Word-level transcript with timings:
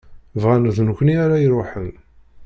Bɣan 0.41 0.63
d 0.75 0.77
nekni 0.87 1.15
ara 1.23 1.37
iruḥen. 1.39 1.91